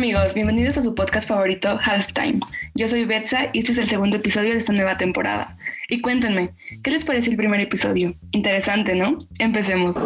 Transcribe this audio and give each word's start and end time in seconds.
amigos, 0.00 0.32
bienvenidos 0.32 0.78
a 0.78 0.82
su 0.82 0.94
podcast 0.94 1.28
favorito, 1.28 1.78
Halftime. 1.78 2.40
Yo 2.74 2.88
soy 2.88 3.04
Betsa 3.04 3.50
y 3.52 3.58
este 3.58 3.72
es 3.72 3.76
el 3.78 3.86
segundo 3.86 4.16
episodio 4.16 4.52
de 4.52 4.56
esta 4.56 4.72
nueva 4.72 4.96
temporada. 4.96 5.58
Y 5.90 6.00
cuéntenme, 6.00 6.52
¿qué 6.82 6.90
les 6.90 7.04
pareció 7.04 7.32
el 7.32 7.36
primer 7.36 7.60
episodio? 7.60 8.14
Interesante, 8.30 8.94
¿no? 8.94 9.18
Empecemos. 9.38 9.98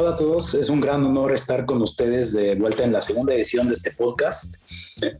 Hola 0.00 0.10
a 0.10 0.16
todos, 0.16 0.54
es 0.54 0.70
un 0.70 0.80
gran 0.80 1.04
honor 1.04 1.32
estar 1.32 1.66
con 1.66 1.82
ustedes 1.82 2.32
de 2.32 2.54
vuelta 2.54 2.84
en 2.84 2.92
la 2.92 3.00
segunda 3.00 3.34
edición 3.34 3.66
de 3.66 3.72
este 3.72 3.90
podcast 3.90 4.62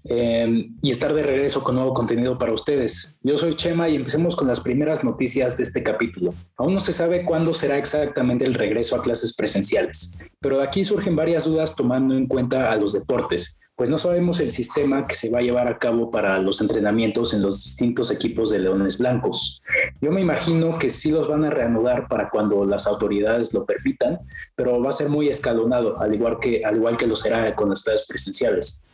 eh, 0.05 0.69
y 0.81 0.91
estar 0.93 1.13
de 1.13 1.25
regreso 1.25 1.65
con 1.65 1.75
nuevo 1.75 1.93
contenido 1.93 2.39
para 2.39 2.53
ustedes. 2.53 3.19
Yo 3.25 3.37
soy 3.37 3.55
Chema 3.55 3.89
y 3.89 3.97
empecemos 3.97 4.37
con 4.37 4.47
las 4.47 4.61
primeras 4.61 5.03
noticias 5.03 5.57
de 5.57 5.65
este 5.65 5.83
capítulo. 5.83 6.33
Aún 6.57 6.75
no 6.75 6.79
se 6.79 6.93
sabe 6.93 7.25
cuándo 7.25 7.53
será 7.53 7.77
exactamente 7.77 8.45
el 8.45 8.55
regreso 8.55 8.95
a 8.95 9.03
clases 9.03 9.35
presenciales, 9.35 10.17
pero 10.39 10.59
de 10.59 10.63
aquí 10.63 10.85
surgen 10.85 11.17
varias 11.17 11.47
dudas 11.47 11.75
tomando 11.75 12.15
en 12.17 12.29
cuenta 12.29 12.71
a 12.71 12.77
los 12.77 12.93
deportes 12.93 13.59
pues 13.79 13.91
no 13.91 13.97
sabemos 13.97 14.41
el 14.41 14.51
sistema 14.51 15.07
que 15.07 15.15
se 15.15 15.31
va 15.31 15.39
a 15.39 15.43
llevar 15.43 15.69
a 15.69 15.79
cabo 15.79 16.11
para 16.11 16.41
los 16.41 16.61
entrenamientos 16.61 17.33
en 17.33 17.43
los 17.43 17.63
distintos 17.63 18.11
equipos 18.11 18.51
de 18.51 18.59
Leones 18.59 18.99
Blancos. 18.99 19.63
Yo 20.01 20.13
me 20.13 20.21
imagino 20.21 20.79
que 20.79 20.91
sí 20.91 21.11
los 21.11 21.29
van 21.29 21.45
a 21.45 21.51
reanudar 21.51 22.07
para 22.09 22.31
cuando 22.31 22.65
las 22.65 22.87
autoridades 22.87 23.53
lo 23.53 23.65
permitan, 23.65 24.21
pero 24.55 24.81
va 24.83 24.91
a 24.91 24.93
ser 24.93 25.09
muy 25.09 25.29
escalonado, 25.29 26.01
al 26.01 26.15
igual 26.15 26.39
que, 26.41 26.65
al 26.65 26.77
igual 26.77 26.97
que 26.97 27.07
lo 27.07 27.17
será 27.17 27.55
con 27.55 27.71
las 27.71 27.83
clases 27.83 28.07
presenciales 28.07 28.85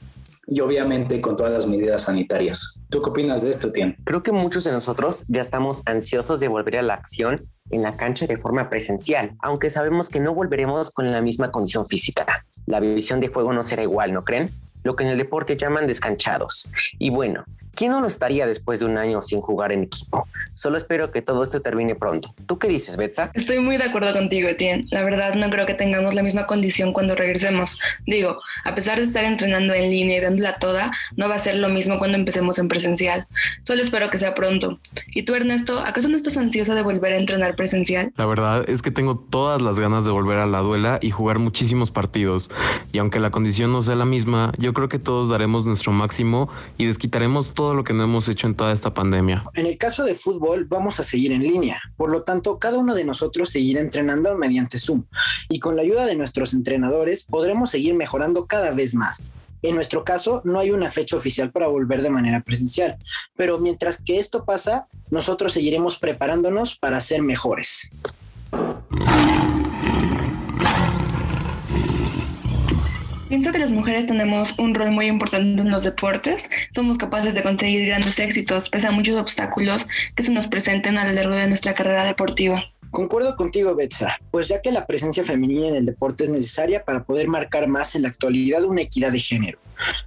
y 0.47 0.61
obviamente 0.61 1.21
con 1.21 1.37
todas 1.37 1.53
las 1.53 1.67
medidas 1.67 2.05
sanitarias. 2.05 2.81
¿Tú 2.89 3.03
qué 3.03 3.11
opinas 3.11 3.43
de 3.43 3.51
esto, 3.51 3.73
Tien? 3.73 3.97
Creo 4.05 4.23
que 4.23 4.33
muchos 4.33 4.65
de 4.65 4.73
nosotros 4.73 5.25
ya 5.29 5.41
estamos 5.41 5.83
ansiosos 5.87 6.41
de 6.41 6.49
volver 6.49 6.79
a 6.79 6.83
la 6.83 6.95
acción 6.95 7.47
en 7.71 7.83
la 7.83 7.97
cancha 7.97 8.27
de 8.27 8.37
forma 8.37 8.71
presencial, 8.71 9.37
aunque 9.41 9.71
sabemos 9.71 10.09
que 10.09 10.21
no 10.21 10.35
volveremos 10.35 10.91
con 10.91 11.11
la 11.11 11.21
misma 11.21 11.51
condición 11.51 11.87
física. 11.87 12.47
La 12.67 12.81
visión 12.81 13.21
de 13.21 13.29
juego 13.29 13.53
no 13.53 13.63
será 13.63 13.83
igual, 13.83 14.13
¿no 14.13 14.25
creen? 14.25 14.51
lo 14.85 14.95
que 14.95 15.03
en 15.03 15.11
el 15.11 15.19
deporte 15.19 15.57
llaman 15.57 15.89
descanchados. 15.89 16.71
Y 16.99 17.11
bueno, 17.11 17.45
¿quién 17.75 17.93
no 17.93 18.01
lo 18.01 18.07
estaría 18.07 18.47
después 18.47 18.81
de 18.81 18.87
un 18.87 18.99
año 18.99 19.23
sin 19.23 19.41
jugar 19.41 19.73
en 19.73 19.85
equipo? 19.85 20.27
Solo 20.55 20.79
espero 20.79 21.11
que 21.11 21.23
todo 21.23 21.43
esto 21.43 21.61
termine 21.61 21.95
pronto. 21.95 22.35
¿Tú 22.47 22.59
qué 22.59 22.69
dices, 22.69 22.97
Betsa? 22.97 23.31
Estoy 23.35 23.59
muy 23.59 23.77
de 23.77 23.85
acuerdo 23.85 24.13
contigo, 24.13 24.49
Etienne. 24.49 24.87
La 24.91 25.03
verdad, 25.03 25.35
no 25.35 25.51
creo 25.51 25.67
que 25.67 25.75
tengamos 25.75 26.15
la 26.15 26.23
misma 26.23 26.47
condición 26.47 26.93
cuando 26.93 27.15
regresemos. 27.15 27.79
Digo, 28.07 28.39
a 28.65 28.75
pesar 28.75 28.99
de 28.99 29.05
estar 29.05 29.25
entrenando 29.25 29.75
en 29.75 29.91
línea 29.91 30.19
y 30.19 30.21
dándola 30.21 30.55
toda, 30.57 30.93
no 31.17 31.29
va 31.29 31.37
a 31.37 31.39
ser 31.39 31.57
lo 31.57 31.69
mismo 31.69 31.99
cuando 31.99 32.17
empecemos 32.17 32.59
en 32.59 32.69
presencial. 32.69 33.27
Solo 33.65 33.83
espero 33.83 34.11
que 34.11 34.19
sea 34.19 34.35
pronto. 34.35 34.79
¿Y 35.15 35.25
tú, 35.25 35.35
Ernesto, 35.35 35.81
acaso 35.81 36.09
no 36.09 36.17
estás 36.17 36.37
ansioso 36.37 36.75
de 36.75 36.83
volver 36.83 37.13
a 37.13 37.17
entrenar 37.17 37.57
presencial? 37.57 38.13
La 38.17 38.27
verdad 38.27 38.65
es 38.69 38.83
que 38.83 38.91
tengo 38.91 39.19
todas 39.19 39.61
las 39.63 39.81
ganas 39.81 40.05
de 40.05 40.11
volver 40.11 40.39
a 40.39 40.47
la 40.47 40.61
duela 40.61 40.99
y 41.01 41.11
jugar 41.11 41.39
muchísimos 41.39 41.91
partidos. 41.91 42.51
Y 42.93 42.99
aunque 42.99 43.21
la 43.21 43.31
condición 43.31 43.73
no 43.73 43.81
sea 43.81 43.95
la 43.95 44.05
misma, 44.05 44.53
yo 44.59 44.73
creo 44.73 44.89
que 44.89 44.99
todos 44.99 45.29
daremos 45.29 45.67
nuestro 45.67 45.93
máximo 45.93 46.49
y 46.79 46.87
desquitaremos 46.87 47.53
todo 47.55 47.64
lo 47.73 47.85
que 47.85 47.95
no 47.95 48.05
hemos 48.05 48.29
hecho 48.29 48.47
en 48.47 48.55
toda 48.55 48.73
esta 48.73 48.93
pandemia. 48.93 49.45
En 49.55 49.65
el 49.65 49.79
caso 49.79 50.05
de 50.05 50.15
fútbol, 50.15 50.67
vamos 50.69 51.01
a 51.01 51.05
seguir 51.05 51.33
en 51.33 51.43
línea. 51.43 51.81
Por 51.97 52.11
lo 52.11 52.23
tanto, 52.23 52.59
cada 52.59 52.77
uno 52.77 52.95
de 52.95 53.05
nosotros 53.05 53.49
seguirá 53.49 53.81
entrenando 53.81 54.37
mediante 54.37 54.79
Zoom 54.79 55.05
y 55.49 55.61
con 55.61 55.77
la 55.77 55.83
ayuda 55.83 56.05
de 56.05 56.17
nuestros 56.17 56.53
entrenadores 56.53 57.25
podremos 57.25 57.71
seguir 57.71 57.95
mejorando 57.95 58.47
cada 58.47 58.73
vez 58.73 58.95
más. 58.95 59.25
En 59.63 59.75
nuestro 59.77 60.05
caso, 60.05 60.43
no 60.45 60.59
hay 60.59 60.73
una 60.73 60.91
fecha 60.91 61.17
oficial 61.17 61.51
para 61.51 61.69
volver 61.69 62.03
de 62.03 62.11
manera 62.11 62.43
presencial, 62.43 62.99
pero 63.35 63.59
mientras 63.59 63.97
que 63.97 64.19
esto 64.19 64.45
pasa, 64.45 64.89
nosotros 65.09 65.55
seguiremos 65.55 65.99
preparándonos 65.99 66.77
para 66.77 67.01
ser 67.01 67.23
mejores. 67.23 67.89
Pienso 73.29 73.53
que 73.53 73.59
las 73.59 73.71
mujeres 73.71 74.05
tenemos 74.07 74.55
un 74.59 74.75
rol 74.75 74.91
muy 74.91 75.07
importante 75.07 75.63
en 75.63 75.71
los 75.71 75.83
deportes. 75.83 76.51
Somos 76.75 76.99
capaces 76.99 77.35
de 77.35 77.43
conseguir 77.43 77.87
grandes 77.87 78.19
éxitos 78.19 78.69
pese 78.69 78.87
a 78.87 78.93
muchos 78.93 79.17
obstáculos 79.17 79.87
que 80.15 80.23
se 80.23 80.31
nos 80.31 80.47
presenten 80.47 80.99
a 80.99 81.07
lo 81.07 81.13
largo 81.13 81.35
de 81.35 81.47
nuestra 81.47 81.75
carrera 81.75 82.05
deportiva. 82.05 82.63
Concuerdo 82.91 83.35
contigo, 83.35 83.75
Betsa, 83.75 84.19
pues 84.31 84.49
ya 84.49 84.61
que 84.61 84.71
la 84.71 84.87
presencia 84.87 85.25
femenina 85.25 85.69
en 85.69 85.77
el 85.77 85.87
deporte 85.87 86.25
es 86.25 86.31
necesaria 86.31 86.85
para 86.85 87.03
poder 87.03 87.27
marcar 87.27 87.67
más 87.67 87.97
en 87.97 88.03
la 88.03 88.09
actualidad 88.09 88.63
una 88.65 88.83
equidad 88.83 89.11
de 89.11 89.19
género, 89.19 89.59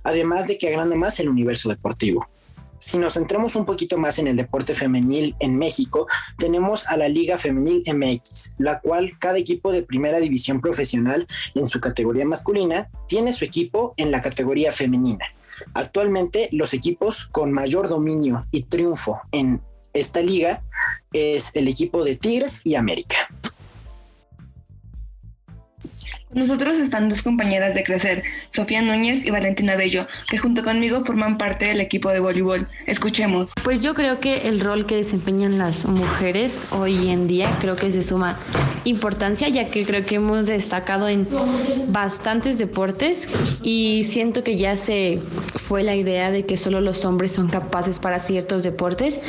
además 0.03 0.47
de 0.47 0.57
que 0.57 0.69
agranda 0.69 0.95
más 0.95 1.19
el 1.19 1.27
universo 1.27 1.67
deportivo 1.69 2.29
si 2.79 2.97
nos 2.97 3.13
centramos 3.13 3.55
un 3.55 3.65
poquito 3.65 3.97
más 3.97 4.19
en 4.19 4.27
el 4.27 4.37
deporte 4.37 4.75
femenil 4.75 5.35
en 5.39 5.57
México, 5.57 6.07
tenemos 6.37 6.87
a 6.87 6.97
la 6.97 7.07
Liga 7.07 7.37
Femenil 7.37 7.81
MX, 7.87 8.53
la 8.57 8.79
cual 8.79 9.17
cada 9.19 9.37
equipo 9.37 9.71
de 9.71 9.83
primera 9.83 10.19
división 10.19 10.61
profesional 10.61 11.27
en 11.55 11.67
su 11.67 11.79
categoría 11.79 12.25
masculina 12.25 12.89
tiene 13.07 13.33
su 13.33 13.45
equipo 13.45 13.93
en 13.97 14.11
la 14.11 14.21
categoría 14.21 14.71
femenina. 14.71 15.25
Actualmente 15.73 16.49
los 16.51 16.73
equipos 16.73 17.25
con 17.25 17.51
mayor 17.51 17.89
dominio 17.89 18.45
y 18.51 18.63
triunfo 18.63 19.19
en 19.31 19.59
esta 19.93 20.21
liga 20.21 20.63
es 21.13 21.55
el 21.55 21.67
equipo 21.67 22.03
de 22.03 22.15
Tigres 22.15 22.61
y 22.63 22.75
América. 22.75 23.27
Nosotros 26.37 26.77
están 26.77 27.09
dos 27.09 27.21
compañeras 27.21 27.73
de 27.73 27.83
crecer, 27.83 28.23
Sofía 28.51 28.81
Núñez 28.81 29.25
y 29.25 29.31
Valentina 29.31 29.75
Bello, 29.75 30.07
que 30.29 30.37
junto 30.37 30.63
conmigo 30.63 31.01
forman 31.03 31.37
parte 31.37 31.65
del 31.65 31.81
equipo 31.81 32.09
de 32.09 32.19
voleibol. 32.19 32.67
Escuchemos. 32.85 33.51
Pues 33.63 33.81
yo 33.81 33.93
creo 33.93 34.19
que 34.19 34.47
el 34.47 34.59
rol 34.59 34.85
que 34.85 34.95
desempeñan 34.95 35.57
las 35.57 35.85
mujeres 35.85 36.67
hoy 36.71 37.09
en 37.09 37.27
día 37.27 37.57
creo 37.59 37.75
que 37.75 37.91
se 37.91 38.01
suma 38.03 38.37
importancia, 38.83 39.49
ya 39.49 39.69
que 39.69 39.85
creo 39.85 40.05
que 40.05 40.15
hemos 40.15 40.47
destacado 40.47 41.07
en 41.09 41.27
bastantes 41.89 42.57
deportes 42.57 43.27
y 43.63 44.03
siento 44.03 44.43
que 44.43 44.57
ya 44.57 44.77
se 44.77 45.19
fue 45.55 45.83
la 45.83 45.95
idea 45.95 46.29
de 46.31 46.45
que 46.45 46.57
solo 46.57 46.81
los 46.81 47.03
hombres 47.05 47.31
son 47.31 47.47
capaces 47.49 47.99
para 47.99 48.19
ciertos 48.19 48.63
deportes. 48.63 49.19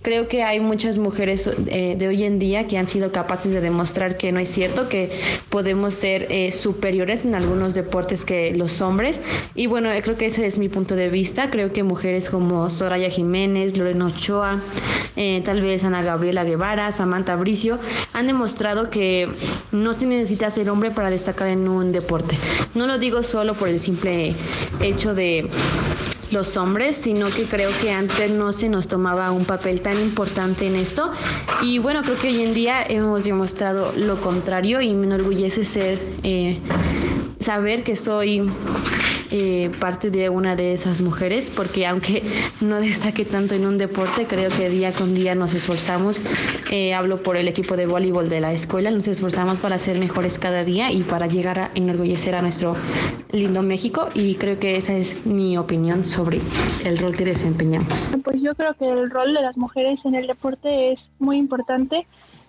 Creo 0.00 0.28
que 0.28 0.44
hay 0.44 0.60
muchas 0.60 0.96
mujeres 0.98 1.50
eh, 1.66 1.96
de 1.98 2.06
hoy 2.06 2.22
en 2.22 2.38
día 2.38 2.68
que 2.68 2.78
han 2.78 2.86
sido 2.86 3.10
capaces 3.10 3.52
de 3.52 3.60
demostrar 3.60 4.16
que 4.16 4.30
no 4.30 4.38
es 4.38 4.48
cierto, 4.48 4.88
que 4.88 5.10
podemos 5.50 5.92
ser 5.92 6.28
eh, 6.30 6.52
superiores 6.52 7.24
en 7.24 7.34
algunos 7.34 7.74
deportes 7.74 8.24
que 8.24 8.54
los 8.54 8.80
hombres. 8.80 9.20
Y 9.56 9.66
bueno, 9.66 9.90
creo 10.04 10.16
que 10.16 10.26
ese 10.26 10.46
es 10.46 10.60
mi 10.60 10.68
punto 10.68 10.94
de 10.94 11.08
vista. 11.08 11.50
Creo 11.50 11.72
que 11.72 11.82
mujeres 11.82 12.30
como 12.30 12.70
Soraya 12.70 13.10
Jiménez, 13.10 13.76
Lorena 13.76 14.06
Ochoa, 14.06 14.62
eh, 15.16 15.42
tal 15.44 15.62
vez 15.62 15.82
Ana 15.82 16.00
Gabriela 16.00 16.44
Guevara, 16.44 16.92
Samantha 16.92 17.34
Bricio, 17.34 17.80
han 18.12 18.28
demostrado 18.28 18.90
que 18.90 19.28
no 19.72 19.94
se 19.94 20.06
necesita 20.06 20.48
ser 20.50 20.70
hombre 20.70 20.92
para 20.92 21.10
destacar 21.10 21.48
en 21.48 21.66
un 21.66 21.90
deporte. 21.90 22.38
No 22.76 22.86
lo 22.86 22.98
digo 22.98 23.24
solo 23.24 23.54
por 23.54 23.68
el 23.68 23.80
simple 23.80 24.36
hecho 24.80 25.12
de 25.14 25.50
los 26.30 26.56
hombres, 26.56 26.96
sino 26.96 27.30
que 27.30 27.44
creo 27.44 27.70
que 27.80 27.92
antes 27.92 28.30
no 28.30 28.52
se 28.52 28.68
nos 28.68 28.88
tomaba 28.88 29.30
un 29.30 29.44
papel 29.44 29.80
tan 29.80 29.98
importante 30.00 30.66
en 30.66 30.76
esto. 30.76 31.10
Y 31.62 31.78
bueno, 31.78 32.02
creo 32.02 32.16
que 32.16 32.28
hoy 32.28 32.42
en 32.42 32.54
día 32.54 32.84
hemos 32.86 33.24
demostrado 33.24 33.92
lo 33.96 34.20
contrario 34.20 34.80
y 34.80 34.92
me 34.94 35.06
enorgullece 35.06 35.64
ser, 35.64 36.00
eh, 36.22 36.58
saber 37.40 37.84
que 37.84 37.96
soy 37.96 38.50
eh, 39.30 39.70
parte 39.80 40.10
de 40.10 40.28
una 40.28 40.56
de 40.56 40.72
esas 40.72 41.00
mujeres, 41.00 41.50
porque 41.50 41.86
aunque 41.86 42.22
no 42.60 42.80
destaque 42.80 43.24
tanto 43.24 43.54
en 43.54 43.66
un 43.66 43.78
deporte, 43.78 44.26
creo 44.26 44.50
que 44.50 44.70
día 44.70 44.92
con 44.92 45.14
día 45.14 45.34
nos 45.34 45.54
esforzamos. 45.54 46.20
Eh, 46.70 46.94
hablo 46.94 47.22
por 47.22 47.36
el 47.36 47.48
equipo 47.48 47.76
de 47.76 47.86
voleibol 47.86 48.28
de 48.28 48.40
la 48.40 48.52
escuela, 48.52 48.90
nos 48.90 49.08
esforzamos 49.08 49.58
para 49.58 49.78
ser 49.78 49.98
mejores 49.98 50.38
cada 50.38 50.64
día 50.64 50.90
y 50.90 51.02
para 51.02 51.26
llegar 51.26 51.58
a 51.58 51.70
enorgullecer 51.74 52.34
a 52.34 52.42
nuestro 52.42 52.76
lindo 53.32 53.62
México 53.62 54.08
y 54.14 54.36
creo 54.36 54.58
que 54.58 54.76
esa 54.76 54.94
es 54.94 55.26
mi 55.26 55.58
opinión 55.58 56.04
sobre 56.04 56.40
el 56.84 56.98
rol 56.98 57.16
que 57.16 57.24
desempeñamos. 57.24 58.10
Pues 58.24 58.40
yo 58.40 58.54
creo 58.54 58.74
que 58.74 58.88
el 58.88 59.10
rol 59.10 59.34
de 59.34 59.42
las 59.42 59.56
mujeres 59.56 60.00
en 60.04 60.14
el 60.14 60.26
deporte 60.26 60.92
es 60.92 61.00
muy 61.18 61.36
importante, 61.36 62.06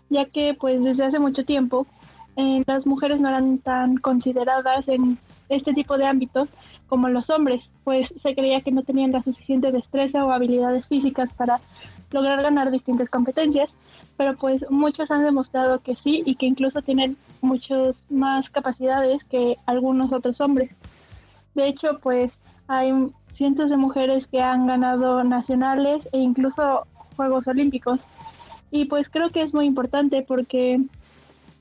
ya 0.10 0.26
que 0.26 0.56
pues 0.60 0.82
desde 0.84 1.06
hace 1.06 1.20
mucho 1.20 1.44
tiempo 1.44 1.88
eh, 2.36 2.64
las 2.66 2.86
mujeres 2.86 3.20
no 3.20 3.30
eran 3.30 3.60
tan 3.60 3.98
consideradas 3.98 4.88
en 4.88 5.18
este 5.50 5.74
tipo 5.74 5.98
de 5.98 6.06
ámbitos 6.06 6.50
como 6.88 7.10
los 7.10 7.30
hombres, 7.30 7.70
pues 7.84 8.08
se 8.22 8.34
creía 8.34 8.62
que 8.62 8.72
no 8.72 8.84
tenían 8.84 9.12
la 9.12 9.22
suficiente 9.22 9.72
destreza 9.72 10.26
o 10.26 10.32
habilidades 10.32 10.88
físicas 10.88 11.32
para 11.34 11.60
lograr 12.12 12.42
ganar 12.42 12.72
distintas 12.72 13.10
competencias, 13.10 13.70
pero 14.18 14.36
pues 14.36 14.66
muchos 14.70 15.12
han 15.12 15.24
demostrado 15.24 15.80
que 15.80 15.96
sí 15.96 16.24
y 16.26 16.36
que 16.36 16.48
incluso 16.48 16.82
tienen 16.82 17.16
muchas 17.42 18.04
más 18.10 18.50
capacidades 18.50 19.24
que 19.26 19.56
algunos 19.66 20.12
otros 20.12 20.42
hombres. 20.42 20.72
De 21.56 21.68
hecho, 21.68 22.00
pues 22.02 22.34
hay 22.68 22.92
cientos 23.32 23.70
de 23.70 23.78
mujeres 23.78 24.28
que 24.28 24.42
han 24.42 24.68
ganado 24.68 25.24
nacionales 25.24 26.08
e 26.12 26.18
incluso 26.18 26.86
Juegos 27.16 27.48
Olímpicos. 27.48 28.02
Y 28.72 28.86
pues 28.86 29.10
creo 29.10 29.30
que 29.30 29.42
es 29.42 29.54
muy 29.54 29.66
importante 29.66 30.22
porque 30.22 30.80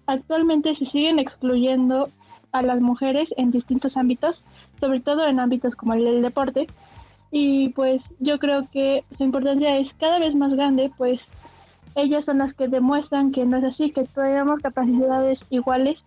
actualmente 0.09 0.75
se 0.75 0.87
siguen 0.87 1.19
excluyendo 1.21 2.09
a 2.51 2.63
las 2.63 2.81
mujeres 2.81 3.29
en 3.37 3.51
distintos 3.51 3.97
ámbitos, 3.97 4.43
sobre 4.81 5.01
todo 5.01 5.27
en 5.27 5.39
ámbitos 5.39 5.75
como 5.75 5.95
el 5.95 6.05
del 6.05 6.23
deporte. 6.23 6.67
Y 7.31 7.69
pues 7.71 8.03
yo 8.19 8.39
creo 8.39 8.63
que 8.73 9.05
su 9.17 9.23
importancia 9.23 9.79
es 9.79 9.93
cada 10.01 10.19
vez 10.19 10.35
más 10.35 10.55
grande, 10.55 10.91
pues 10.97 11.25
ellas 11.95 12.25
son 12.25 12.39
las 12.39 12.55
que 12.55 12.69
demuestran 12.69 13.33
que 13.33 13.45
no 13.45 13.59
es 13.59 13.65
así, 13.65 13.91
que 13.91 14.05
tenemos 14.05 14.61
capacidades 14.61 15.41
iguales 15.51 15.99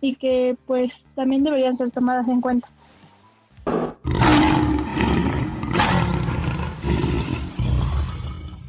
y 0.00 0.16
que 0.16 0.56
pues 0.66 1.04
también 1.14 1.42
deberían 1.42 1.76
ser 1.76 1.90
tomadas 1.90 2.26
en 2.28 2.40
cuenta. 2.40 2.68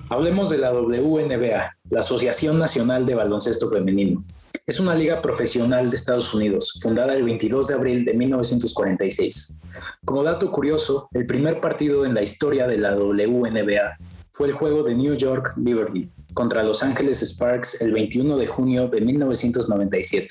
Hablemos 0.10 0.50
de 0.50 0.58
la 0.58 0.74
WNBA, 0.74 1.78
la 1.90 2.00
Asociación 2.02 2.60
Nacional 2.60 3.06
de 3.06 3.16
Baloncesto 3.16 3.70
Femenino. 3.70 4.22
Es 4.68 4.80
una 4.80 4.94
liga 4.94 5.22
profesional 5.24 5.90
de 5.90 5.96
Estados 5.96 6.34
Unidos, 6.36 6.78
fundada 6.82 7.16
el 7.16 7.24
22 7.24 7.68
de 7.68 7.74
abril 7.74 8.06
de 8.06 8.14
1946. 8.14 9.60
Como 10.06 10.24
dato 10.24 10.52
curioso, 10.52 11.10
el 11.14 11.26
primer 11.26 11.60
partido 11.60 12.06
en 12.06 12.14
la 12.14 12.22
historia 12.22 12.68
de 12.68 12.78
la 12.78 12.96
WNBA 12.96 13.98
fue 14.32 14.48
el 14.48 14.54
juego 14.54 14.84
de 14.84 14.94
New 14.94 15.16
York 15.16 15.54
Liberty 15.58 16.10
contra 16.36 16.64
Los 16.64 16.84
Ángeles 16.84 17.22
Sparks 17.24 17.82
el 17.82 17.92
21 17.92 18.38
de 18.38 18.46
junio 18.48 18.88
de 18.88 19.02
1997. 19.02 20.28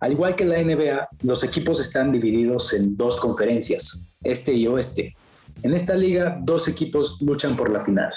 Al 0.00 0.12
igual 0.12 0.34
que 0.34 0.46
la 0.46 0.60
NBA, 0.62 1.08
los 1.22 1.44
equipos 1.44 1.78
están 1.78 2.10
divididos 2.10 2.72
en 2.72 2.96
dos 2.96 3.20
conferencias, 3.20 4.06
este 4.22 4.54
y 4.54 4.66
oeste. 4.66 5.14
En 5.62 5.74
esta 5.74 5.94
liga, 5.94 6.38
dos 6.42 6.68
equipos 6.68 7.20
luchan 7.20 7.54
por 7.54 7.70
la 7.70 7.80
final. 7.80 8.12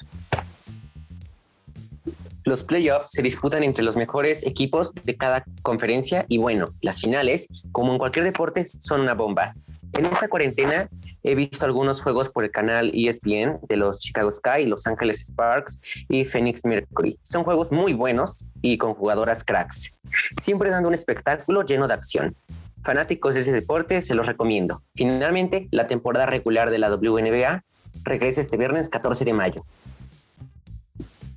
Los 2.46 2.64
playoffs 2.64 3.10
se 3.10 3.24
disputan 3.24 3.64
entre 3.64 3.84
los 3.84 3.98
mejores 3.98 4.46
equipos 4.46 4.94
de 4.94 5.18
cada 5.18 5.44
conferencia 5.64 6.26
y 6.30 6.38
bueno, 6.38 6.68
las 6.80 7.02
finales, 7.02 7.48
como 7.72 7.92
en 7.92 7.98
cualquier 7.98 8.24
deporte, 8.24 8.66
son 8.68 9.02
una 9.02 9.16
bomba. 9.16 9.56
En 9.98 10.06
esta 10.06 10.28
cuarentena 10.28 10.88
he 11.24 11.34
visto 11.34 11.66
algunos 11.66 12.04
juegos 12.04 12.30
por 12.30 12.44
el 12.44 12.52
canal 12.52 12.92
ESPN 12.94 13.62
de 13.68 13.78
los 13.78 14.00
Chicago 14.00 14.30
Sky, 14.30 14.68
Los 14.68 14.86
Ángeles 14.86 15.26
Sparks 15.26 15.82
y 16.08 16.24
Phoenix 16.24 16.64
Mercury. 16.66 17.18
Son 17.24 17.44
juegos 17.44 17.72
muy 17.72 17.94
buenos 17.94 18.46
y 18.62 18.78
con 18.78 18.94
jugadoras 18.94 19.44
cracks, 19.44 19.98
siempre 20.40 20.70
dando 20.70 20.90
un 20.90 20.94
espectáculo 20.94 21.64
lleno 21.64 21.88
de 21.88 21.96
acción. 21.96 22.36
Fanáticos 22.84 23.34
de 23.34 23.42
ese 23.42 23.54
deporte 23.54 24.04
se 24.04 24.14
los 24.14 24.28
recomiendo. 24.28 24.84
Finalmente, 24.94 25.68
la 25.72 25.88
temporada 25.88 26.28
regular 26.28 26.70
de 26.70 26.78
la 26.78 26.94
WNBA 26.94 27.64
regresa 28.04 28.42
este 28.42 28.58
viernes 28.58 28.90
14 28.90 29.26
de 29.26 29.34
mayo. 29.34 29.66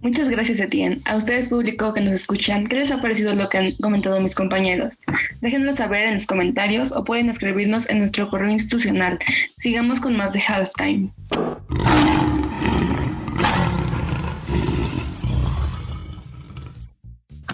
Muchas 0.00 0.28
gracias, 0.28 0.60
Etienne. 0.60 1.00
A 1.06 1.16
ustedes, 1.16 1.48
público 1.48 1.92
que 1.92 2.00
nos 2.00 2.14
escuchan, 2.14 2.68
¿qué 2.68 2.76
les 2.76 2.92
ha 2.92 3.00
parecido 3.00 3.34
lo 3.34 3.48
que 3.48 3.58
han 3.58 3.72
comentado 3.76 4.20
mis 4.20 4.34
compañeros? 4.34 4.94
Déjenos 5.40 5.76
saber 5.76 6.04
en 6.04 6.14
los 6.14 6.26
comentarios 6.26 6.92
o 6.92 7.02
pueden 7.02 7.28
escribirnos 7.28 7.88
en 7.90 7.98
nuestro 7.98 8.30
correo 8.30 8.50
institucional. 8.50 9.18
Sigamos 9.56 9.98
con 10.00 10.16
más 10.16 10.32
de 10.32 10.40
Halftime. 10.40 11.10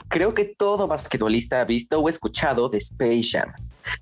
Creo 0.09 0.35
que 0.35 0.45
todo 0.45 0.87
basquetbolista 0.87 1.63
ha 1.63 1.65
visto 1.65 1.99
o 1.99 2.09
escuchado 2.09 2.69
de 2.69 2.79
Space 2.79 3.31
Jam, 3.33 3.53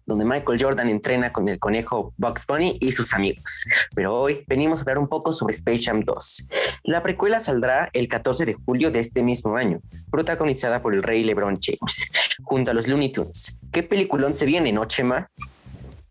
donde 0.07 0.25
Michael 0.25 0.59
Jordan 0.61 0.89
entrena 0.89 1.33
con 1.33 1.49
el 1.49 1.59
conejo 1.59 2.15
Bugs 2.17 2.47
Bunny 2.47 2.79
y 2.81 2.93
sus 2.93 3.13
amigos. 3.15 3.67
Pero 3.95 4.15
hoy 4.19 4.45
venimos 4.47 4.79
a 4.79 4.83
hablar 4.83 4.99
un 4.99 5.09
poco 5.09 5.33
sobre 5.33 5.55
Space 5.55 5.83
Jam 5.85 6.03
2. 6.05 6.49
La 6.85 7.03
precuela 7.03 7.41
saldrá 7.41 7.91
el 7.93 8.09
14 8.09 8.47
de 8.47 8.55
julio 8.55 8.91
de 8.91 9.01
este 9.01 9.23
mismo 9.23 9.57
año, 9.57 9.81
protagonizada 10.11 10.83
por 10.83 10.95
el 10.95 11.03
rey 11.03 11.25
LeBron 11.25 11.59
James, 11.61 12.11
junto 12.43 12.71
a 12.71 12.75
los 12.75 12.87
Looney 12.87 13.13
Tunes. 13.13 13.59
¿Qué 13.71 13.83
peliculón 13.83 14.35
se 14.35 14.47
viene, 14.47 14.73
no, 14.73 14.85
Chema? 14.85 15.31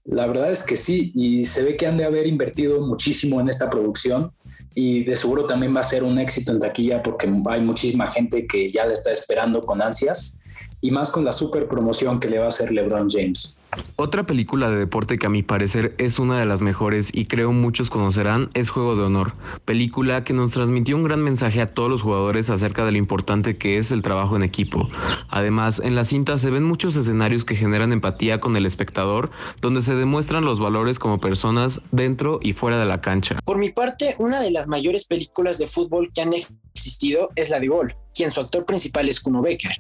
La 0.04 0.26
verdad 0.26 0.52
es 0.52 0.64
que 0.64 0.78
sí, 0.78 1.12
y 1.14 1.46
se 1.46 1.64
ve 1.64 1.78
que 1.78 1.86
han 1.86 1.98
de 1.98 2.06
haber 2.06 2.26
invertido 2.26 2.82
muchísimo 2.82 3.40
en 3.40 3.50
esta 3.50 3.70
producción 3.70 4.34
y 4.74 5.04
de 5.04 5.16
seguro 5.16 5.46
también 5.46 5.76
va 5.76 5.82
a 5.82 5.84
ser 5.84 6.04
un 6.04 6.18
éxito 6.18 6.52
en 6.52 6.60
taquilla 6.60 7.04
porque 7.04 7.32
hay 7.50 7.62
muchísima 7.62 8.10
gente 8.10 8.48
que 8.48 8.72
ya 8.72 8.86
la 8.86 8.94
está 8.94 9.12
esperando 9.12 9.62
con 9.62 9.82
ansias 9.82 10.41
y 10.81 10.92
más 10.92 11.12
con 11.12 11.24
la 11.24 11.33
super 11.33 11.68
promoción 11.68 12.19
que 12.19 12.28
le 12.28 12.39
va 12.39 12.45
a 12.45 12.50
hacer 12.50 12.72
LeBron 12.72 13.10
James. 13.10 13.57
Otra 13.95 14.25
película 14.25 14.69
de 14.69 14.78
deporte 14.78 15.18
que 15.18 15.28
a 15.28 15.30
mi 15.30 15.44
parecer 15.44 15.95
es 15.98 16.19
una 16.19 16.38
de 16.38 16.45
las 16.45 16.62
mejores 16.62 17.10
y 17.13 17.25
creo 17.25 17.54
muchos 17.54 17.89
conocerán 17.89 18.50
es 18.54 18.69
Juego 18.69 18.95
de 18.95 19.04
Honor, 19.04 19.33
película 19.63 20.24
que 20.25 20.33
nos 20.33 20.51
transmitió 20.51 20.98
un 20.98 21.04
gran 21.04 21.22
mensaje 21.22 21.62
a 21.62 21.74
todos 21.74 21.89
los 21.89 22.01
jugadores 22.01 22.50
acerca 22.50 22.83
de 22.83 22.92
lo 22.92 22.98
importante 22.98 23.57
que 23.57 23.78
es 23.78 23.92
el 23.92 24.01
trabajo 24.01 24.36
en 24.36 24.44
equipo. 24.44 24.89
Además, 25.30 25.81
en 25.83 25.95
la 25.95 26.04
cinta 26.04 26.38
se 26.38 26.50
ven 26.50 26.63
muchos 26.63 26.95
escenarios 26.98 27.45
que 27.45 27.56
generan 27.56 27.94
empatía 27.94 28.42
con 28.42 28.57
el 28.57 28.66
espectador, 28.66 29.31
donde 29.62 29.81
se 29.81 29.95
demuestran 29.95 30.44
los 30.44 30.60
valores 30.60 31.00
como 31.00 31.22
personas 31.22 31.80
dentro 31.92 32.39
y 32.42 32.54
fuera 32.54 32.77
de 32.77 32.86
la 32.86 33.00
cancha. 33.00 33.38
Por 33.45 33.57
mi 33.57 33.69
parte, 33.69 34.16
una 34.19 34.42
de 34.42 34.51
las 34.51 34.68
mayores 34.68 35.06
películas 35.06 35.57
de 35.60 35.68
fútbol 35.68 36.12
que 36.13 36.22
han 36.22 36.34
existido 36.34 37.30
es 37.36 37.50
la 37.50 37.60
de 37.60 37.68
Gol, 37.68 37.95
quien 38.13 38.31
su 38.31 38.42
actor 38.42 38.66
principal 38.66 39.07
es 39.07 39.22
Kuno 39.22 39.42
Becker. 39.42 39.72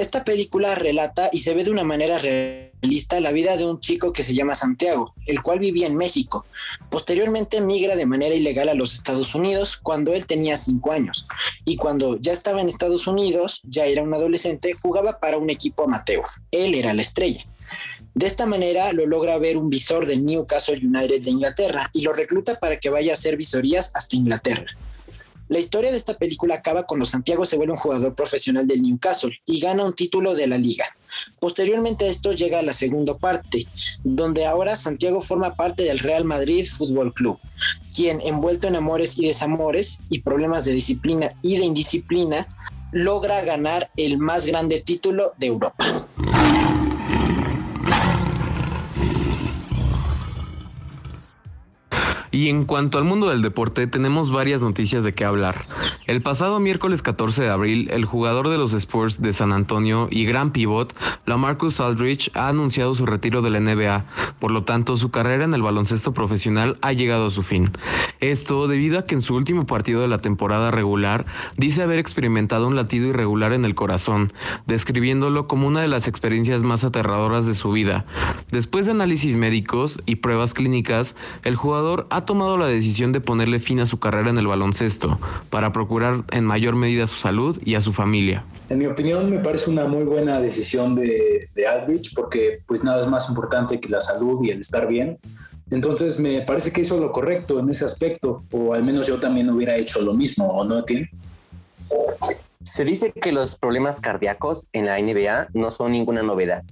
Esta 0.00 0.24
película 0.24 0.74
relata 0.74 1.28
y 1.30 1.40
se 1.40 1.52
ve 1.52 1.62
de 1.62 1.70
una 1.70 1.84
manera 1.84 2.18
realista 2.18 3.20
la 3.20 3.32
vida 3.32 3.58
de 3.58 3.66
un 3.66 3.80
chico 3.80 4.14
que 4.14 4.22
se 4.22 4.32
llama 4.32 4.54
Santiago, 4.54 5.12
el 5.26 5.42
cual 5.42 5.58
vivía 5.58 5.86
en 5.86 5.94
México. 5.94 6.46
Posteriormente 6.88 7.60
migra 7.60 7.96
de 7.96 8.06
manera 8.06 8.34
ilegal 8.34 8.70
a 8.70 8.74
los 8.74 8.94
Estados 8.94 9.34
Unidos 9.34 9.76
cuando 9.76 10.14
él 10.14 10.26
tenía 10.26 10.56
cinco 10.56 10.92
años. 10.92 11.26
Y 11.66 11.76
cuando 11.76 12.16
ya 12.16 12.32
estaba 12.32 12.62
en 12.62 12.70
Estados 12.70 13.06
Unidos, 13.06 13.60
ya 13.62 13.84
era 13.84 14.02
un 14.02 14.14
adolescente, 14.14 14.72
jugaba 14.72 15.20
para 15.20 15.36
un 15.36 15.50
equipo 15.50 15.84
amateur. 15.84 16.24
Él 16.50 16.74
era 16.74 16.94
la 16.94 17.02
estrella. 17.02 17.44
De 18.14 18.26
esta 18.26 18.46
manera 18.46 18.94
lo 18.94 19.04
logra 19.04 19.36
ver 19.36 19.58
un 19.58 19.68
visor 19.68 20.06
del 20.06 20.24
Newcastle 20.24 20.80
United 20.82 21.20
de 21.20 21.30
Inglaterra 21.30 21.86
y 21.92 22.04
lo 22.04 22.14
recluta 22.14 22.58
para 22.58 22.78
que 22.78 22.88
vaya 22.88 23.12
a 23.12 23.16
hacer 23.16 23.36
visorías 23.36 23.92
hasta 23.94 24.16
Inglaterra. 24.16 24.64
La 25.50 25.58
historia 25.58 25.90
de 25.90 25.96
esta 25.96 26.14
película 26.14 26.54
acaba 26.54 26.84
cuando 26.84 27.04
Santiago 27.04 27.44
se 27.44 27.56
vuelve 27.56 27.72
un 27.72 27.78
jugador 27.78 28.14
profesional 28.14 28.68
del 28.68 28.82
Newcastle 28.82 29.36
y 29.44 29.58
gana 29.58 29.84
un 29.84 29.94
título 29.94 30.36
de 30.36 30.46
la 30.46 30.56
liga. 30.56 30.84
Posteriormente 31.40 32.04
a 32.04 32.08
esto 32.08 32.32
llega 32.32 32.62
la 32.62 32.72
segunda 32.72 33.18
parte, 33.18 33.66
donde 34.04 34.46
ahora 34.46 34.76
Santiago 34.76 35.20
forma 35.20 35.56
parte 35.56 35.82
del 35.82 35.98
Real 35.98 36.24
Madrid 36.24 36.64
Fútbol 36.64 37.12
Club, 37.12 37.40
quien 37.92 38.20
envuelto 38.20 38.68
en 38.68 38.76
amores 38.76 39.18
y 39.18 39.26
desamores 39.26 40.04
y 40.08 40.20
problemas 40.20 40.64
de 40.66 40.72
disciplina 40.72 41.28
y 41.42 41.56
de 41.56 41.64
indisciplina, 41.64 42.46
logra 42.92 43.42
ganar 43.42 43.90
el 43.96 44.18
más 44.18 44.46
grande 44.46 44.80
título 44.80 45.32
de 45.38 45.48
Europa. 45.48 45.84
Y 52.40 52.48
en 52.48 52.64
cuanto 52.64 52.96
al 52.96 53.04
mundo 53.04 53.28
del 53.28 53.42
deporte, 53.42 53.86
tenemos 53.86 54.30
varias 54.30 54.62
noticias 54.62 55.04
de 55.04 55.12
qué 55.12 55.26
hablar. 55.26 55.66
El 56.06 56.22
pasado 56.22 56.58
miércoles 56.58 57.02
14 57.02 57.42
de 57.42 57.50
abril, 57.50 57.90
el 57.90 58.06
jugador 58.06 58.48
de 58.48 58.56
los 58.56 58.72
Spurs 58.72 59.20
de 59.20 59.34
San 59.34 59.52
Antonio 59.52 60.08
y 60.10 60.24
gran 60.24 60.50
pivot, 60.50 60.96
Lamarcus 61.26 61.80
Aldridge, 61.80 62.30
ha 62.32 62.48
anunciado 62.48 62.94
su 62.94 63.04
retiro 63.04 63.42
de 63.42 63.50
la 63.50 63.60
NBA. 63.60 64.06
Por 64.38 64.52
lo 64.52 64.64
tanto, 64.64 64.96
su 64.96 65.10
carrera 65.10 65.44
en 65.44 65.52
el 65.52 65.60
baloncesto 65.60 66.14
profesional 66.14 66.78
ha 66.80 66.94
llegado 66.94 67.26
a 67.26 67.30
su 67.30 67.42
fin. 67.42 67.70
Esto 68.20 68.68
debido 68.68 68.98
a 68.98 69.04
que 69.04 69.16
en 69.16 69.20
su 69.20 69.34
último 69.34 69.66
partido 69.66 70.00
de 70.00 70.08
la 70.08 70.22
temporada 70.22 70.70
regular 70.70 71.26
dice 71.58 71.82
haber 71.82 71.98
experimentado 71.98 72.68
un 72.68 72.74
latido 72.74 73.06
irregular 73.06 73.52
en 73.52 73.66
el 73.66 73.74
corazón, 73.74 74.32
describiéndolo 74.66 75.46
como 75.46 75.66
una 75.66 75.82
de 75.82 75.88
las 75.88 76.08
experiencias 76.08 76.62
más 76.62 76.84
aterradoras 76.84 77.44
de 77.44 77.52
su 77.52 77.70
vida. 77.70 78.06
Después 78.50 78.86
de 78.86 78.92
análisis 78.92 79.36
médicos 79.36 80.00
y 80.06 80.16
pruebas 80.16 80.54
clínicas, 80.54 81.16
el 81.44 81.56
jugador 81.56 82.06
ha 82.08 82.24
tomado 82.30 82.56
la 82.56 82.68
decisión 82.68 83.10
de 83.10 83.20
ponerle 83.20 83.58
fin 83.58 83.80
a 83.80 83.86
su 83.86 83.98
carrera 83.98 84.30
en 84.30 84.38
el 84.38 84.46
baloncesto 84.46 85.18
para 85.50 85.72
procurar 85.72 86.22
en 86.30 86.44
mayor 86.44 86.76
medida 86.76 87.08
su 87.08 87.16
salud 87.16 87.60
y 87.64 87.74
a 87.74 87.80
su 87.80 87.92
familia. 87.92 88.44
En 88.68 88.78
mi 88.78 88.86
opinión 88.86 89.28
me 89.28 89.40
parece 89.40 89.68
una 89.68 89.88
muy 89.88 90.04
buena 90.04 90.38
decisión 90.38 90.94
de, 90.94 91.48
de 91.52 91.66
Aldrich 91.66 92.14
porque 92.14 92.60
pues 92.68 92.84
nada 92.84 93.00
es 93.00 93.08
más 93.08 93.28
importante 93.28 93.80
que 93.80 93.88
la 93.88 94.00
salud 94.00 94.38
y 94.44 94.50
el 94.50 94.60
estar 94.60 94.86
bien. 94.86 95.18
Entonces 95.72 96.20
me 96.20 96.40
parece 96.42 96.70
que 96.70 96.82
hizo 96.82 97.00
lo 97.00 97.10
correcto 97.10 97.58
en 97.58 97.68
ese 97.68 97.84
aspecto 97.84 98.44
o 98.52 98.74
al 98.74 98.84
menos 98.84 99.08
yo 99.08 99.18
también 99.18 99.50
hubiera 99.50 99.74
hecho 99.74 100.00
lo 100.00 100.14
mismo 100.14 100.46
o 100.46 100.64
no, 100.64 100.84
tiene. 100.84 101.10
Se 102.62 102.84
dice 102.84 103.10
que 103.10 103.32
los 103.32 103.56
problemas 103.56 104.00
cardíacos 104.00 104.68
en 104.72 104.86
la 104.86 105.00
NBA 105.00 105.48
no 105.52 105.72
son 105.72 105.90
ninguna 105.90 106.22
novedad. 106.22 106.62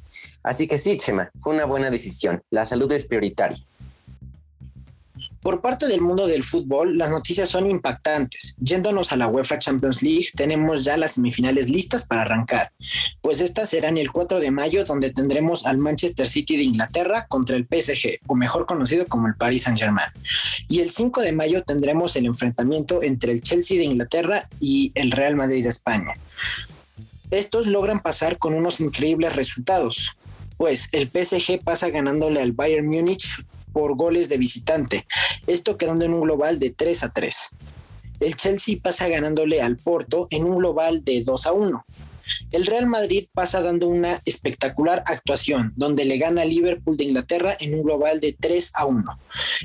Así 0.45 0.69
que 0.69 0.79
sí, 0.79 0.97
Chema, 0.97 1.31
fue 1.37 1.53
una 1.53 1.65
buena 1.65 1.91
decisión. 1.91 2.43
La 2.49 2.65
salud 2.65 2.93
es 2.93 3.03
prioritaria. 3.03 3.59
Por 5.49 5.63
parte 5.63 5.87
del 5.87 6.03
mundo 6.03 6.27
del 6.27 6.45
fútbol, 6.45 6.99
las 6.99 7.09
noticias 7.09 7.49
son 7.49 7.67
impactantes. 7.71 8.57
Yéndonos 8.61 9.13
a 9.13 9.17
la 9.17 9.29
UEFA 9.29 9.59
Champions 9.59 10.03
League, 10.03 10.27
tenemos 10.37 10.85
ya 10.85 10.99
las 10.99 11.13
semifinales 11.13 11.71
listas 11.71 12.05
para 12.05 12.21
arrancar, 12.21 12.71
pues 13.23 13.41
estas 13.41 13.71
serán 13.71 13.97
el 13.97 14.13
4 14.13 14.41
de 14.41 14.51
mayo, 14.51 14.85
donde 14.85 15.11
tendremos 15.11 15.65
al 15.65 15.79
Manchester 15.79 16.29
City 16.29 16.59
de 16.59 16.65
Inglaterra 16.65 17.25
contra 17.31 17.57
el 17.57 17.65
PSG, 17.67 18.19
o 18.27 18.35
mejor 18.35 18.67
conocido 18.67 19.07
como 19.07 19.27
el 19.27 19.37
Paris 19.37 19.63
Saint-Germain. 19.63 20.11
Y 20.69 20.81
el 20.81 20.91
5 20.91 21.23
de 21.23 21.33
mayo 21.33 21.63
tendremos 21.63 22.15
el 22.17 22.27
enfrentamiento 22.27 23.03
entre 23.03 23.33
el 23.33 23.41
Chelsea 23.41 23.79
de 23.79 23.85
Inglaterra 23.85 24.43
y 24.61 24.93
el 24.97 25.13
Real 25.13 25.35
Madrid 25.35 25.63
de 25.63 25.71
España. 25.71 26.13
Estos 27.31 27.69
logran 27.69 28.01
pasar 28.01 28.37
con 28.37 28.53
unos 28.53 28.81
increíbles 28.81 29.35
resultados, 29.35 30.15
pues 30.59 30.91
el 30.93 31.09
PSG 31.09 31.65
pasa 31.65 31.89
ganándole 31.89 32.43
al 32.43 32.53
Bayern 32.53 32.87
Múnich 32.87 33.43
por 33.73 33.97
goles 33.97 34.29
de 34.29 34.39
visitante, 34.39 35.07
esto 35.47 35.77
quedando 35.77 36.05
en 36.05 36.15
un 36.15 36.23
global 36.23 36.59
de 36.59 36.71
3 36.71 37.05
a 37.05 37.13
3. 37.13 37.51
el 38.21 38.37
Chelsea 38.37 38.77
pasa 38.83 39.09
ganándole 39.09 39.63
al 39.63 39.77
Porto 39.77 40.27
en 40.31 40.45
un 40.45 40.59
global 40.59 41.05
de 41.05 41.23
2 41.23 41.47
a 41.47 41.53
1. 41.53 41.85
El 42.53 42.67
Real 42.67 42.87
Madrid 42.87 43.27
pasa 43.33 43.61
dando 43.61 43.89
una 43.89 44.19
espectacular 44.27 45.03
actuación, 45.07 45.73
donde 45.77 46.05
le 46.05 46.19
gana 46.19 46.43
a 46.43 46.45
Liverpool 46.45 46.97
de 46.97 47.05
Inglaterra 47.05 47.55
en 47.61 47.75
un 47.75 47.83
global 47.83 48.21
de 48.21 48.37
3 48.39 48.73
a 48.75 48.87
1. 48.87 49.19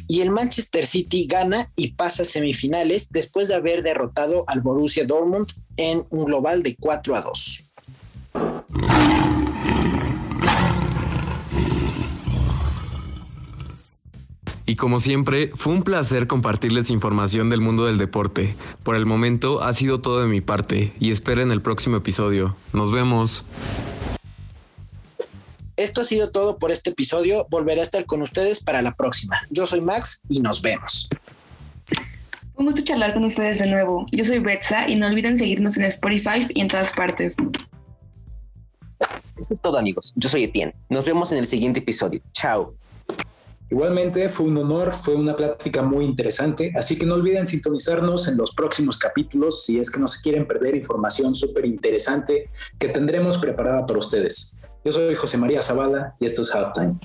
Y 0.08 0.22
el 0.22 0.32
Manchester 0.32 0.86
City 0.86 1.26
gana 1.26 1.68
y 1.76 1.94
pasa 1.94 2.24
a 2.24 2.26
semifinales 2.26 3.10
después 3.12 3.48
de 3.48 3.56
haber 3.56 3.84
derrotado 3.84 4.44
al 4.48 4.62
Borussia 4.62 5.06
Dortmund 5.06 5.48
en 5.78 6.02
un 6.10 6.26
global 6.26 6.64
de 6.64 6.76
4 6.76 7.16
a 7.16 7.22
2. 7.22 7.63
Y 14.74 14.76
como 14.76 14.98
siempre, 14.98 15.52
fue 15.56 15.72
un 15.72 15.84
placer 15.84 16.26
compartirles 16.26 16.90
información 16.90 17.52
del 17.52 17.62
mundo 17.62 17.86
del 17.86 18.00
deporte. 18.00 18.56
Por 18.82 18.96
el 18.96 19.06
momento 19.06 19.62
ha 19.62 19.72
sido 19.72 20.02
todo 20.02 20.20
de 20.22 20.26
mi 20.26 20.42
parte 20.42 20.94
y 21.00 21.12
esperen 21.12 21.52
el 21.52 21.62
próximo 21.62 21.98
episodio. 21.98 22.56
Nos 22.74 22.92
vemos. 22.92 23.44
Esto 25.76 26.02
ha 26.02 26.04
sido 26.04 26.32
todo 26.32 26.58
por 26.58 26.72
este 26.72 26.90
episodio. 26.90 27.46
Volveré 27.52 27.82
a 27.82 27.84
estar 27.84 28.04
con 28.08 28.24
ustedes 28.24 28.64
para 28.64 28.82
la 28.82 28.96
próxima. 28.96 29.42
Yo 29.52 29.68
soy 29.68 29.80
Max 29.80 30.24
y 30.28 30.40
nos 30.40 30.64
vemos. 30.64 31.08
Un 32.56 32.66
gusto 32.66 32.82
charlar 32.82 33.14
con 33.14 33.26
ustedes 33.26 33.60
de 33.60 33.68
nuevo. 33.68 34.08
Yo 34.12 34.26
soy 34.26 34.40
Betsa 34.40 34.90
y 34.90 34.96
no 34.96 35.06
olviden 35.06 35.38
seguirnos 35.38 35.78
en 35.78 35.84
Spotify 35.84 36.48
y 36.52 36.62
en 36.62 36.68
todas 36.68 36.92
partes. 36.94 37.36
Esto 39.38 39.54
es 39.54 39.62
todo 39.62 39.78
amigos. 39.78 40.14
Yo 40.16 40.30
soy 40.30 40.46
Etienne. 40.46 40.74
Nos 40.90 41.06
vemos 41.06 41.32
en 41.32 41.38
el 41.38 41.46
siguiente 41.46 41.82
episodio. 41.82 42.22
Chao. 42.34 42.74
Igualmente 43.74 44.30
fue 44.30 44.46
un 44.46 44.58
honor, 44.60 44.94
fue 44.94 45.16
una 45.16 45.36
plática 45.36 45.82
muy 45.82 46.06
interesante, 46.06 46.72
así 46.76 46.96
que 46.96 47.08
no 47.08 47.16
olviden 47.16 47.48
sintonizarnos 47.48 48.28
en 48.28 48.38
los 48.38 48.54
próximos 48.54 49.00
capítulos 49.00 49.66
si 49.66 49.80
es 49.80 49.90
que 49.90 50.00
no 50.00 50.06
se 50.06 50.22
quieren 50.22 50.46
perder 50.46 50.76
información 50.76 51.34
súper 51.34 51.66
interesante 51.66 52.52
que 52.78 52.90
tendremos 52.90 53.40
preparada 53.40 53.84
para 53.84 53.98
ustedes. 53.98 54.60
Yo 54.86 54.92
soy 54.92 55.16
José 55.16 55.40
María 55.40 55.64
Zavala 55.64 56.16
y 56.20 56.28
esto 56.28 56.44
es 56.44 56.54
Halftime. 56.54 57.00